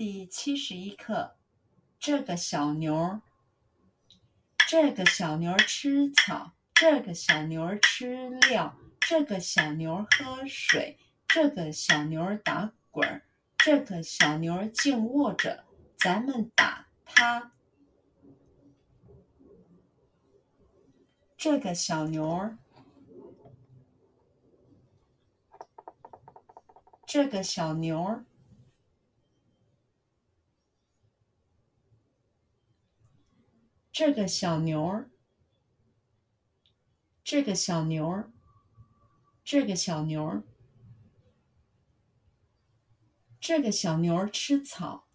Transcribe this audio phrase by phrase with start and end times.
[0.00, 1.36] 第七十一课，
[1.98, 3.20] 这个小牛儿，
[4.66, 13.20] 这个小牛儿吃草，这个小牛儿吃料，这个小牛儿喝水，这个小牛儿打滚，
[13.58, 15.66] 这个小牛儿静卧着，
[15.98, 17.52] 咱们打它。
[21.36, 22.56] 这个小牛儿，
[27.06, 28.24] 这个小牛儿。
[34.00, 35.10] 这个小牛儿，
[37.22, 38.32] 这个小牛儿，
[39.44, 40.42] 这个小牛儿，
[43.38, 45.06] 这个小牛儿吃草，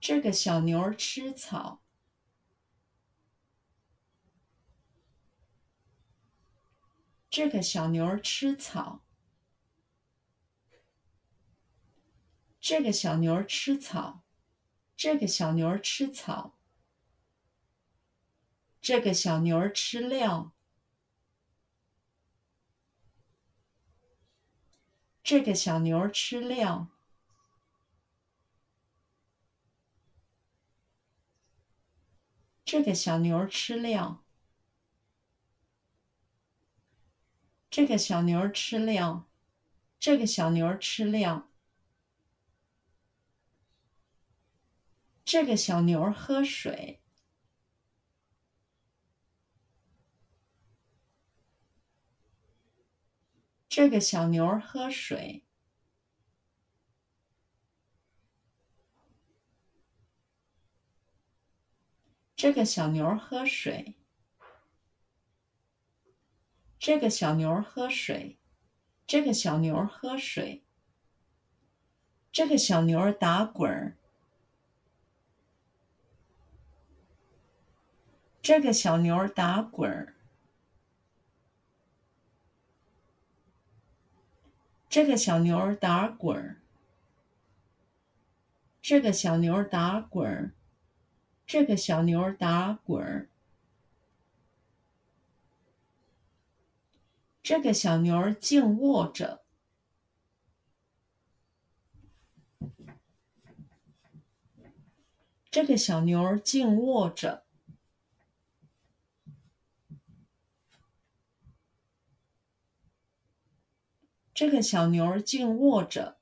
[0.00, 1.80] 这个小牛儿吃草，
[7.30, 9.04] 这个小牛儿吃草。
[12.70, 14.22] 这个小牛吃草，
[14.96, 16.56] 这个小牛吃草，
[18.80, 20.52] 这个小牛吃料，
[25.24, 26.86] 这个小牛吃料，
[32.64, 34.22] 这个小牛吃料，
[37.68, 39.28] 这个小牛吃料，
[39.98, 41.49] 这个小牛吃料。
[45.32, 47.00] 这个小牛喝水，
[53.68, 55.44] 这个小牛喝水，
[62.34, 63.94] 这个小牛喝水，
[66.76, 68.40] 这个小牛喝水，
[69.06, 70.64] 这个小牛喝水，
[72.32, 73.96] 这个小牛打滚。
[78.50, 80.16] 这个小牛打滚儿，
[84.88, 86.60] 这个小牛打滚儿，
[88.82, 90.52] 这个小牛打滚儿，
[91.46, 93.28] 这个小牛打滚儿，
[97.40, 99.44] 这个小牛静卧着，
[105.52, 107.44] 这个小牛儿静卧着。
[114.40, 116.18] 这个小牛儿静卧着，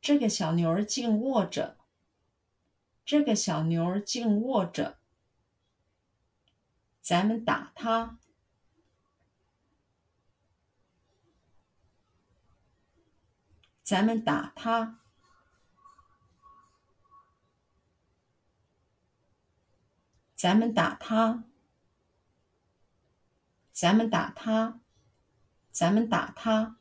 [0.00, 1.76] 这个小牛儿静卧着，
[3.04, 5.00] 这个小牛儿静卧着，
[7.00, 8.20] 咱们打它，
[13.82, 15.00] 咱们打它，
[20.36, 21.51] 咱们打它。
[23.82, 24.78] 咱们打他，
[25.72, 26.76] 咱们打他。